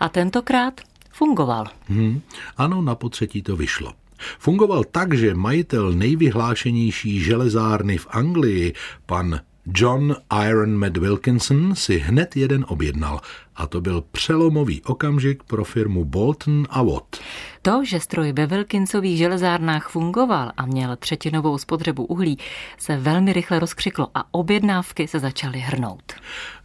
A 0.00 0.08
tentokrát 0.08 0.80
fungoval. 1.10 1.66
Hmm, 1.88 2.20
ano, 2.56 2.82
na 2.82 2.94
potřetí 2.94 3.42
to 3.42 3.56
vyšlo. 3.56 4.01
Fungoval 4.38 4.84
tak, 4.84 5.14
že 5.14 5.34
majitel 5.34 5.92
nejvyhlášenější 5.92 7.20
železárny 7.20 7.98
v 7.98 8.06
Anglii, 8.10 8.72
pan 9.06 9.40
John 9.66 10.16
Iron 10.48 10.76
Mad 10.76 10.96
Wilkinson 10.96 11.74
si 11.74 11.98
hned 11.98 12.36
jeden 12.36 12.64
objednal 12.68 13.20
a 13.56 13.66
to 13.66 13.80
byl 13.80 14.04
přelomový 14.12 14.82
okamžik 14.82 15.42
pro 15.42 15.64
firmu 15.64 16.04
Bolton 16.04 16.66
a 16.70 16.82
Watt. 16.82 17.16
To, 17.62 17.84
že 17.84 18.00
stroj 18.00 18.32
ve 18.32 18.46
Wilkinsových 18.46 19.18
železárnách 19.18 19.88
fungoval 19.88 20.52
a 20.56 20.66
měl 20.66 20.96
třetinovou 20.96 21.58
spotřebu 21.58 22.04
uhlí, 22.04 22.38
se 22.78 22.96
velmi 22.96 23.32
rychle 23.32 23.58
rozkřiklo 23.58 24.08
a 24.14 24.34
objednávky 24.34 25.08
se 25.08 25.18
začaly 25.18 25.58
hrnout. 25.58 26.12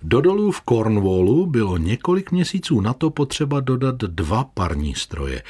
Do 0.02 0.22
dolů 0.22 0.52
v 0.52 0.62
Cornwallu 0.62 1.46
bylo 1.46 1.78
několik 1.78 2.32
měsíců 2.32 2.82
na 2.82 2.94
to 2.94 3.10
potřeba 3.10 3.60
dodat 3.60 3.96
dva 3.96 4.44
parní 4.44 4.96
stroje. 4.96 5.44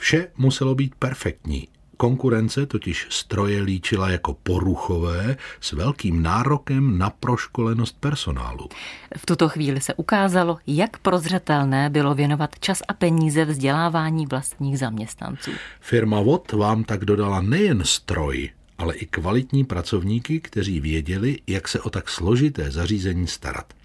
Vše 0.00 0.28
muselo 0.36 0.74
být 0.74 0.94
perfektní. 0.94 1.68
Konkurence 1.96 2.66
totiž 2.66 3.06
stroje 3.10 3.62
líčila 3.62 4.10
jako 4.10 4.34
poruchové 4.42 5.36
s 5.60 5.72
velkým 5.72 6.22
nárokem 6.22 6.98
na 6.98 7.10
proškolenost 7.10 7.96
personálu. 8.00 8.68
V 9.16 9.26
tuto 9.26 9.48
chvíli 9.48 9.80
se 9.80 9.94
ukázalo, 9.94 10.58
jak 10.66 10.98
prozřetelné 10.98 11.90
bylo 11.90 12.14
věnovat 12.14 12.50
čas 12.60 12.82
a 12.88 12.92
peníze 12.92 13.44
vzdělávání 13.44 14.26
vlastních 14.26 14.78
zaměstnanců. 14.78 15.50
Firma 15.80 16.20
Watt 16.20 16.52
vám 16.52 16.84
tak 16.84 17.04
dodala 17.04 17.40
nejen 17.40 17.82
stroj, 17.84 18.50
ale 18.78 18.94
i 18.94 19.06
kvalitní 19.06 19.64
pracovníky, 19.64 20.40
kteří 20.40 20.80
věděli, 20.80 21.38
jak 21.46 21.68
se 21.68 21.80
o 21.80 21.90
tak 21.90 22.08
složité 22.08 22.70
zařízení 22.70 23.26
starat. 23.26 23.79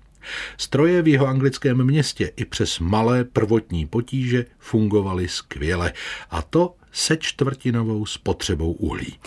Stroje 0.57 1.01
v 1.01 1.07
jeho 1.07 1.27
anglickém 1.27 1.83
městě 1.83 2.31
i 2.35 2.45
přes 2.45 2.79
malé 2.79 3.23
prvotní 3.23 3.85
potíže 3.85 4.45
fungovaly 4.59 5.27
skvěle 5.27 5.93
a 6.29 6.41
to 6.41 6.75
se 6.91 7.17
čtvrtinovou 7.17 8.05
spotřebou 8.05 8.71
uhlí. 8.71 9.19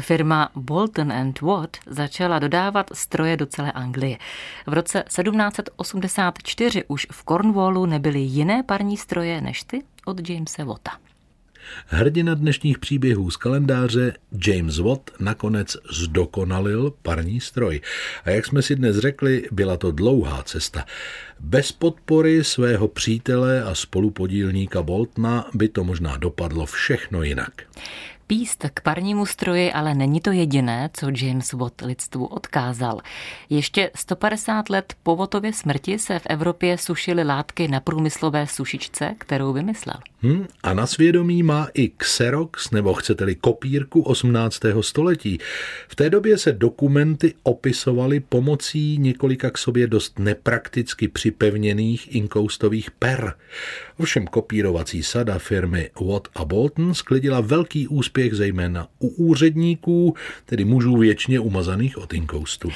Firma 0.00 0.50
Bolton 0.54 1.12
and 1.12 1.40
Watt 1.40 1.76
začala 1.86 2.38
dodávat 2.38 2.90
stroje 2.92 3.36
do 3.36 3.46
celé 3.46 3.72
Anglie. 3.72 4.18
V 4.66 4.72
roce 4.72 5.04
1784 5.08 6.84
už 6.88 7.06
v 7.12 7.24
Cornwallu 7.24 7.86
nebyly 7.86 8.20
jiné 8.20 8.62
parní 8.62 8.96
stroje 8.96 9.40
než 9.40 9.62
ty 9.62 9.82
od 10.04 10.28
Jamesa 10.28 10.64
Watta. 10.64 10.90
Hrdina 11.86 12.34
dnešních 12.34 12.78
příběhů 12.78 13.30
z 13.30 13.36
kalendáře 13.36 14.12
James 14.46 14.78
Watt 14.78 15.10
nakonec 15.20 15.76
zdokonalil 15.90 16.92
parní 17.02 17.40
stroj. 17.40 17.80
A 18.24 18.30
jak 18.30 18.46
jsme 18.46 18.62
si 18.62 18.76
dnes 18.76 18.96
řekli, 18.96 19.48
byla 19.52 19.76
to 19.76 19.92
dlouhá 19.92 20.42
cesta. 20.42 20.84
Bez 21.40 21.72
podpory 21.72 22.44
svého 22.44 22.88
přítele 22.88 23.62
a 23.62 23.74
spolupodílníka 23.74 24.82
Boltna 24.82 25.46
by 25.54 25.68
to 25.68 25.84
možná 25.84 26.16
dopadlo 26.16 26.66
všechno 26.66 27.22
jinak. 27.22 27.52
Píst 28.26 28.64
k 28.74 28.80
parnímu 28.80 29.26
stroji 29.26 29.72
ale 29.72 29.94
není 29.94 30.20
to 30.20 30.32
jediné, 30.32 30.90
co 30.92 31.06
James 31.16 31.52
Watt 31.52 31.80
lidstvu 31.80 32.26
odkázal. 32.26 33.00
Ještě 33.50 33.90
150 33.94 34.70
let 34.70 34.94
po 35.02 35.16
Wattově 35.16 35.52
smrti 35.52 35.98
se 35.98 36.18
v 36.18 36.26
Evropě 36.26 36.78
sušily 36.78 37.24
látky 37.24 37.68
na 37.68 37.80
průmyslové 37.80 38.46
sušičce, 38.46 39.14
kterou 39.18 39.52
vymyslel. 39.52 39.96
Hmm, 40.24 40.46
a 40.62 40.74
na 40.74 40.86
svědomí 40.86 41.42
má 41.42 41.68
i 41.74 41.88
Xerox, 41.88 42.70
nebo 42.70 42.94
chcete-li 42.94 43.34
kopírku 43.34 44.02
18. 44.02 44.60
století. 44.80 45.38
V 45.88 45.96
té 45.96 46.10
době 46.10 46.38
se 46.38 46.52
dokumenty 46.52 47.34
opisovaly 47.42 48.20
pomocí 48.20 48.98
několika 48.98 49.50
k 49.50 49.58
sobě 49.58 49.86
dost 49.86 50.18
neprakticky 50.18 51.08
připevněných 51.08 52.14
inkoustových 52.14 52.90
per. 52.90 53.34
Ovšem 53.98 54.26
kopírovací 54.26 55.02
sada 55.02 55.38
firmy 55.38 55.90
Watt 56.00 56.28
a 56.34 56.44
Bolton 56.44 56.94
sklidila 56.94 57.40
velký 57.40 57.88
úspěch 57.88 58.34
zejména 58.34 58.88
u 58.98 59.08
úředníků, 59.08 60.14
tedy 60.44 60.64
mužů 60.64 60.96
věčně 60.96 61.40
umazaných 61.40 61.98
od 61.98 62.14
inkoustu. 62.14 62.68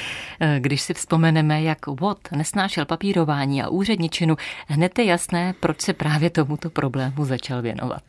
Když 0.58 0.82
si 0.82 0.94
vzpomeneme, 0.94 1.62
jak 1.62 1.86
Watt 1.86 2.32
nesnášel 2.36 2.84
papírování 2.84 3.62
a 3.62 3.68
úředničinu, 3.68 4.36
hned 4.66 4.98
je 4.98 5.04
jasné, 5.04 5.54
proč 5.60 5.80
se 5.80 5.92
právě 5.92 6.30
tomuto 6.30 6.70
problému 6.70 7.24
začal 7.24 7.37
věnovat. 7.60 8.02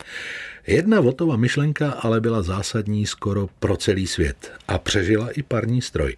Jedna 0.68 1.02
Wattova 1.02 1.38
myšlenka 1.38 1.92
ale 1.92 2.22
byla 2.22 2.42
zásadní 2.42 3.06
skoro 3.06 3.50
pro 3.60 3.78
celý 3.78 4.08
svět 4.08 4.52
a 4.68 4.78
přežila 4.78 5.30
i 5.30 5.44
parní 5.44 5.82
stroj. 5.82 6.16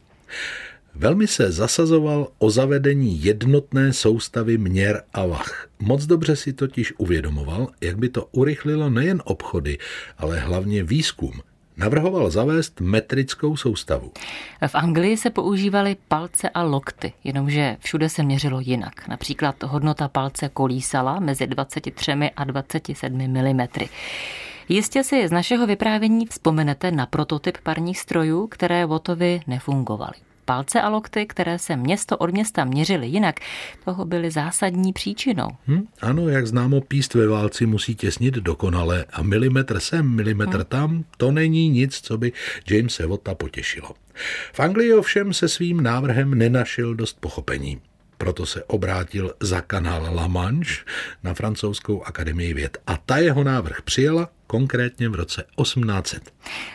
Velmi 0.95 1.27
se 1.27 1.51
zasazoval 1.51 2.27
o 2.37 2.49
zavedení 2.49 3.23
jednotné 3.23 3.93
soustavy 3.93 4.57
měr 4.57 5.03
a 5.13 5.25
vach. 5.25 5.67
Moc 5.79 6.05
dobře 6.05 6.35
si 6.35 6.53
totiž 6.53 6.93
uvědomoval, 6.97 7.67
jak 7.81 7.97
by 7.97 8.09
to 8.09 8.27
urychlilo 8.31 8.89
nejen 8.89 9.21
obchody, 9.25 9.77
ale 10.17 10.39
hlavně 10.39 10.83
výzkum. 10.83 11.41
Navrhoval 11.77 12.29
zavést 12.29 12.81
metrickou 12.81 13.57
soustavu. 13.57 14.11
V 14.67 14.75
Anglii 14.75 15.17
se 15.17 15.29
používaly 15.29 15.95
palce 16.07 16.49
a 16.49 16.63
lokty, 16.63 17.13
jenomže 17.23 17.77
všude 17.79 18.09
se 18.09 18.23
měřilo 18.23 18.59
jinak. 18.59 19.07
Například 19.07 19.63
hodnota 19.63 20.07
palce 20.07 20.49
kolísala 20.49 21.19
mezi 21.19 21.47
23 21.47 22.11
a 22.35 22.43
27 22.43 23.17
mm. 23.17 23.67
Jistě 24.69 25.03
si 25.03 25.27
z 25.27 25.31
našeho 25.31 25.67
vyprávění 25.67 26.25
vzpomenete 26.25 26.91
na 26.91 27.05
prototyp 27.05 27.57
parních 27.63 27.99
strojů, 27.99 28.47
které 28.47 28.85
Votovi 28.85 29.41
nefungovaly 29.47 30.13
palce 30.45 30.81
a 30.81 30.89
lokty, 30.89 31.25
které 31.25 31.59
se 31.59 31.75
město 31.75 32.17
od 32.17 32.31
města 32.31 32.65
měřily 32.65 33.07
jinak, 33.07 33.35
toho 33.85 34.05
byly 34.05 34.31
zásadní 34.31 34.93
příčinou. 34.93 35.47
Hmm, 35.67 35.87
ano, 36.01 36.29
jak 36.29 36.47
známo, 36.47 36.81
píst 36.81 37.13
ve 37.13 37.27
válci 37.27 37.65
musí 37.65 37.95
těsnit 37.95 38.33
dokonale 38.33 39.05
a 39.13 39.21
milimetr 39.21 39.79
sem, 39.79 40.15
milimetr 40.15 40.55
hmm. 40.55 40.65
tam, 40.65 41.03
to 41.17 41.31
není 41.31 41.69
nic, 41.69 41.99
co 42.01 42.17
by 42.17 42.31
James 42.69 42.99
Evota 42.99 43.35
potěšilo. 43.35 43.91
V 44.53 44.59
Anglii 44.59 44.93
ovšem 44.93 45.33
se 45.33 45.49
svým 45.49 45.83
návrhem 45.83 46.35
nenašel 46.35 46.95
dost 46.95 47.17
pochopení 47.19 47.81
proto 48.21 48.45
se 48.45 48.63
obrátil 48.63 49.33
za 49.39 49.61
kanál 49.61 50.15
La 50.15 50.27
Manche 50.27 50.85
na 51.23 51.33
francouzskou 51.33 52.03
akademii 52.03 52.53
věd 52.53 52.77
a 52.87 52.97
ta 52.97 53.17
jeho 53.17 53.43
návrh 53.43 53.81
přijala 53.81 54.29
konkrétně 54.47 55.09
v 55.09 55.15
roce 55.15 55.43
1800. 55.61 56.33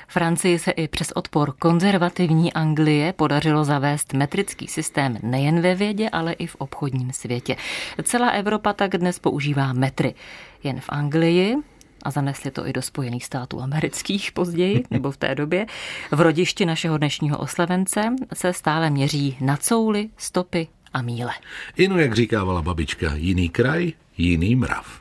Francii 0.08 0.58
se 0.58 0.70
i 0.70 0.88
přes 0.88 1.12
odpor 1.12 1.52
konzervativní 1.58 2.52
Anglie 2.52 3.12
podařilo 3.12 3.64
zavést 3.64 4.12
metrický 4.12 4.66
systém 4.66 5.18
nejen 5.22 5.60
ve 5.60 5.74
vědě, 5.74 6.08
ale 6.10 6.32
i 6.32 6.46
v 6.46 6.54
obchodním 6.54 7.12
světě. 7.12 7.56
Celá 8.02 8.30
Evropa 8.30 8.72
tak 8.72 8.90
dnes 8.90 9.18
používá 9.18 9.72
metry. 9.72 10.14
Jen 10.62 10.80
v 10.80 10.88
Anglii 10.88 11.56
a 12.02 12.10
zanesli 12.10 12.50
to 12.50 12.66
i 12.66 12.72
do 12.72 12.82
Spojených 12.82 13.24
států 13.24 13.60
amerických 13.60 14.32
později, 14.32 14.84
nebo 14.90 15.10
v 15.10 15.16
té 15.16 15.34
době, 15.34 15.66
v 16.10 16.20
rodišti 16.20 16.66
našeho 16.66 16.98
dnešního 16.98 17.38
oslavence 17.38 18.14
se 18.34 18.52
stále 18.52 18.90
měří 18.90 19.36
na 19.40 19.56
couly, 19.56 20.08
stopy 20.16 20.68
a 20.96 21.02
míle. 21.02 21.32
Ino, 21.76 21.98
jak 21.98 22.14
říkávala 22.14 22.62
babička, 22.62 23.14
jiný 23.14 23.48
kraj, 23.48 23.92
jiný 24.18 24.56
mrav. 24.56 25.00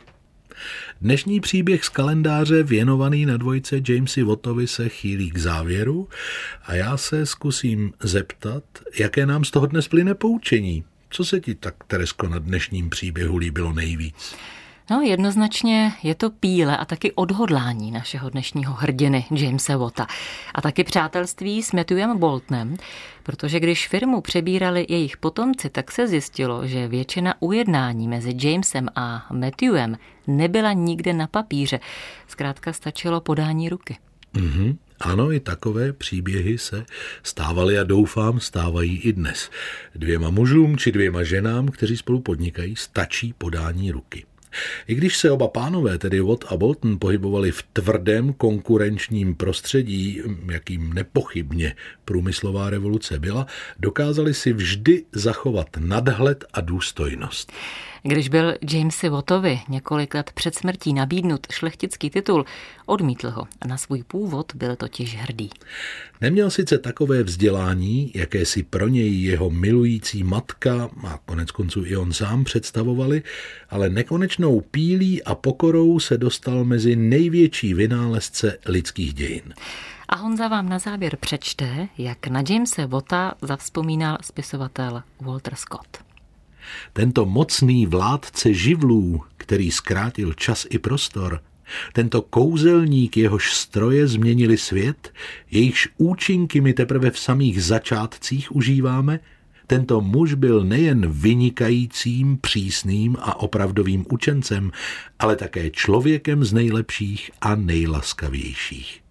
Dnešní 1.02 1.40
příběh 1.40 1.86
z 1.86 1.90
kalendáře 1.90 2.64
věnovaný 2.64 3.26
na 3.26 3.38
dvojce 3.38 3.82
Jamesy 3.90 4.24
Wattovi 4.24 4.68
se 4.68 4.90
chýlí 4.90 5.32
k 5.32 5.38
závěru 5.38 6.10
a 6.66 6.76
já 6.76 6.98
se 6.98 7.26
zkusím 7.26 7.94
zeptat, 8.04 8.64
jaké 9.00 9.26
nám 9.26 9.44
z 9.44 9.52
toho 9.52 9.66
dnes 9.66 9.88
plyne 9.88 10.16
poučení. 10.16 10.84
Co 11.10 11.26
se 11.26 11.40
ti 11.40 11.56
tak, 11.56 11.76
Teresko, 11.88 12.28
na 12.28 12.40
dnešním 12.40 12.90
příběhu 12.90 13.38
líbilo 13.38 13.74
nejvíc? 13.74 14.36
No, 14.90 15.02
jednoznačně 15.02 15.94
je 16.04 16.16
to 16.16 16.30
píle 16.30 16.78
a 16.78 16.86
taky 16.86 17.12
odhodlání 17.12 17.92
našeho 17.92 18.30
dnešního 18.30 18.74
hrdiny 18.74 19.26
Jamesa 19.32 19.78
Watta. 19.78 20.08
A 20.56 20.62
taky 20.62 20.84
přátelství 20.84 21.64
s 21.64 21.72
Matthewem 21.72 22.18
Boltnem, 22.18 22.78
protože 23.24 23.60
když 23.60 23.88
firmu 23.88 24.22
přebírali 24.22 24.86
jejich 24.90 25.18
potomci, 25.18 25.70
tak 25.70 25.92
se 25.92 26.08
zjistilo, 26.08 26.68
že 26.68 26.88
většina 26.88 27.36
ujednání 27.40 28.08
mezi 28.08 28.36
Jamesem 28.42 28.88
a 28.96 29.28
Matthewem 29.34 29.98
nebyla 30.28 30.74
nikde 30.74 31.14
na 31.14 31.28
papíře. 31.28 31.80
Zkrátka 32.28 32.74
stačilo 32.74 33.22
podání 33.22 33.70
ruky. 33.70 33.98
Mm-hmm. 34.34 34.78
Ano, 35.00 35.32
i 35.32 35.40
takové 35.40 35.94
příběhy 35.94 36.58
se 36.58 36.86
stávaly 37.24 37.80
a 37.80 37.84
doufám 37.84 38.40
stávají 38.40 38.98
i 38.98 39.14
dnes. 39.14 39.50
Dvěma 39.96 40.30
mužům 40.30 40.78
či 40.78 40.92
dvěma 40.92 41.24
ženám, 41.24 41.68
kteří 41.68 41.98
spolu 41.98 42.22
podnikají, 42.22 42.76
stačí 42.76 43.34
podání 43.38 43.92
ruky. 43.92 44.26
I 44.88 44.96
když 44.96 45.18
se 45.18 45.32
oba 45.32 45.48
pánové, 45.48 45.98
tedy 45.98 46.20
Watt 46.20 46.46
a 46.48 46.58
Bolton, 46.58 47.00
pohybovali 47.00 47.52
v 47.52 47.64
tvrdém 47.74 48.34
konkurenčním 48.34 49.36
prostředí, 49.36 50.22
jakým 50.52 50.94
nepochybně 50.94 51.76
průmyslová 52.06 52.70
revoluce 52.70 53.20
byla, 53.20 53.48
dokázali 53.80 54.34
si 54.34 54.54
vždy 54.54 55.04
zachovat 55.12 55.68
nadhled 55.80 56.46
a 56.54 56.62
důstojnost. 56.62 57.52
Když 58.08 58.30
byl 58.30 58.54
Jamesi 58.72 59.10
Wattovi 59.10 59.60
několik 59.70 60.14
let 60.14 60.32
před 60.34 60.56
smrtí 60.56 60.94
nabídnut 60.94 61.48
šlechtický 61.52 62.10
titul, 62.10 62.46
odmítl 62.86 63.30
ho 63.30 63.48
a 63.62 63.68
na 63.68 63.78
svůj 63.78 64.04
původ 64.04 64.56
byl 64.56 64.76
totiž 64.76 65.16
hrdý. 65.16 65.50
Neměl 66.22 66.50
sice 66.50 66.78
takové 66.78 67.24
vzdělání, 67.24 68.12
jaké 68.16 68.46
si 68.46 68.64
pro 68.64 68.88
něj 68.88 69.22
jeho 69.22 69.50
milující 69.50 70.24
matka 70.24 70.90
a 71.08 71.20
konec 71.26 71.52
konců 71.52 71.86
i 71.86 71.98
on 71.98 72.14
sám 72.14 72.44
představovali, 72.44 73.24
ale 73.70 73.90
nekonečnou 73.90 74.62
pílí 74.62 75.24
a 75.24 75.36
pokorou 75.36 76.00
se 76.00 76.18
dostal 76.18 76.64
mezi 76.64 76.96
největší 76.96 77.74
vynálezce 77.74 78.58
lidských 78.66 79.14
dějin. 79.14 79.54
A 80.10 80.16
Honza 80.16 80.48
vám 80.48 80.70
na 80.70 80.80
závěr 80.80 81.18
přečte, 81.20 81.88
jak 81.98 82.28
na 82.28 82.44
Jamese 82.50 82.86
Watta 82.86 83.34
zavzpomínal 83.42 84.18
spisovatel 84.22 85.04
Walter 85.22 85.56
Scott. 85.56 86.05
Tento 86.94 87.26
mocný 87.26 87.86
vládce 87.86 88.54
živlů, 88.54 89.22
který 89.38 89.72
zkrátil 89.72 90.34
čas 90.34 90.68
i 90.70 90.80
prostor, 90.80 91.42
tento 91.94 92.22
kouzelník, 92.22 93.18
jehož 93.18 93.54
stroje 93.54 94.08
změnili 94.08 94.58
svět, 94.58 95.14
jejichž 95.52 95.90
účinky 95.98 96.62
my 96.62 96.74
teprve 96.74 97.12
v 97.12 97.20
samých 97.20 97.64
začátcích 97.64 98.56
užíváme, 98.56 99.20
tento 99.68 100.02
muž 100.02 100.34
byl 100.34 100.64
nejen 100.64 101.12
vynikajícím, 101.12 102.38
přísným 102.38 103.18
a 103.20 103.40
opravdovým 103.40 104.06
učencem, 104.12 104.72
ale 105.20 105.36
také 105.36 105.70
člověkem 105.70 106.44
z 106.44 106.54
nejlepších 106.54 107.32
a 107.42 107.56
nejlaskavějších. 107.56 109.05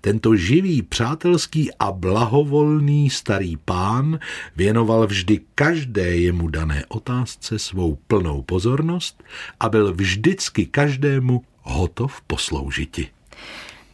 Tento 0.00 0.36
živý, 0.36 0.82
přátelský 0.82 1.70
a 1.78 1.92
blahovolný 1.92 3.10
starý 3.10 3.56
pán 3.56 4.18
věnoval 4.56 5.06
vždy 5.06 5.40
každé 5.54 6.16
jemu 6.16 6.48
dané 6.48 6.84
otázce 6.88 7.58
svou 7.58 7.98
plnou 8.06 8.42
pozornost 8.42 9.22
a 9.60 9.68
byl 9.68 9.94
vždycky 9.94 10.66
každému 10.66 11.42
hotov 11.62 12.20
posloužiti. 12.26 13.08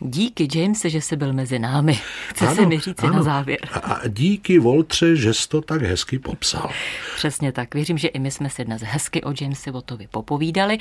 Díky, 0.00 0.48
Jamese, 0.54 0.90
že 0.90 1.00
jsi 1.00 1.16
byl 1.16 1.32
mezi 1.32 1.58
námi. 1.58 1.98
Chce 2.28 2.46
se 2.46 2.66
mi 2.66 2.78
říct 2.80 3.02
na 3.02 3.22
závěr. 3.22 3.58
A 3.72 4.00
díky, 4.08 4.58
Voltře, 4.58 5.16
že 5.16 5.34
jsi 5.34 5.48
to 5.48 5.60
tak 5.60 5.82
hezky 5.82 6.18
popsal. 6.18 6.70
Přesně 7.16 7.52
tak. 7.52 7.74
Věřím, 7.74 7.98
že 7.98 8.08
i 8.08 8.18
my 8.18 8.30
jsme 8.30 8.50
si 8.50 8.64
dnes 8.64 8.82
hezky 8.82 9.22
o 9.22 9.32
Jamesi 9.40 9.70
Wattovi 9.70 10.08
popovídali. 10.10 10.78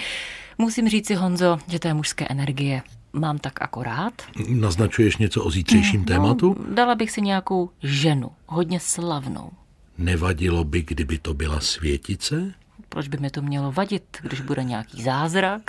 Musím 0.57 0.89
říct 0.89 1.07
si, 1.07 1.15
Honzo, 1.15 1.57
že 1.67 1.79
té 1.79 1.93
mužské 1.93 2.27
energie 2.29 2.81
mám 3.19 3.37
tak 3.37 3.61
akorát. 3.61 4.13
Naznačuješ 4.49 5.17
něco 5.17 5.43
o 5.43 5.51
zítřejším 5.51 5.99
no, 5.99 6.05
tématu? 6.05 6.55
Dala 6.69 6.95
bych 6.95 7.11
si 7.11 7.21
nějakou 7.21 7.69
ženu, 7.83 8.31
hodně 8.45 8.79
slavnou. 8.79 9.51
Nevadilo 9.97 10.63
by, 10.63 10.81
kdyby 10.81 11.17
to 11.17 11.33
byla 11.33 11.59
světice? 11.59 12.53
Proč 12.89 13.07
by 13.07 13.17
mi 13.17 13.29
to 13.29 13.41
mělo 13.41 13.71
vadit, 13.71 14.17
když 14.21 14.41
bude 14.41 14.63
nějaký 14.63 15.03
zázrak? 15.03 15.61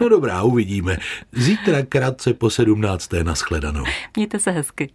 No 0.00 0.08
dobrá, 0.08 0.42
uvidíme. 0.42 0.98
Zítra 1.32 1.82
krátce 1.82 2.34
po 2.34 2.50
sedmnácté 2.50 3.24
naschledanou. 3.24 3.84
Mějte 4.16 4.38
se 4.38 4.50
hezky. 4.50 4.90